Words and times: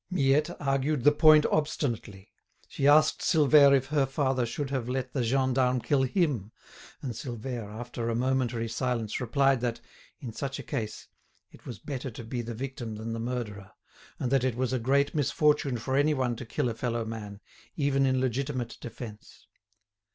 Miette 0.09 0.59
argued 0.59 1.03
the 1.03 1.11
point 1.11 1.45
obstinately; 1.51 2.31
she 2.67 2.87
asked 2.87 3.19
Silvère 3.19 3.77
if 3.77 3.85
her 3.89 4.07
father 4.07 4.47
should 4.47 4.71
have 4.71 4.89
let 4.89 5.13
the 5.13 5.21
gendarme 5.21 5.79
kill 5.79 6.01
him, 6.01 6.51
and 7.03 7.13
Silvère, 7.13 7.67
after 7.69 8.09
a 8.09 8.15
momentary 8.15 8.67
silence, 8.67 9.21
replied 9.21 9.61
that, 9.61 9.79
in 10.19 10.33
such 10.33 10.57
a 10.57 10.63
case, 10.63 11.07
it 11.51 11.67
was 11.67 11.77
better 11.77 12.09
to 12.09 12.23
be 12.23 12.41
the 12.41 12.55
victim 12.55 12.95
than 12.95 13.13
the 13.13 13.19
murderer, 13.19 13.73
and 14.19 14.31
that 14.31 14.43
it 14.43 14.55
was 14.55 14.73
a 14.73 14.79
great 14.79 15.13
misfortune 15.13 15.77
for 15.77 15.95
anyone 15.95 16.35
to 16.35 16.47
kill 16.47 16.67
a 16.67 16.73
fellow 16.73 17.05
man, 17.05 17.39
even 17.75 18.07
in 18.07 18.19
legitimate 18.19 18.79
defence. 18.81 19.45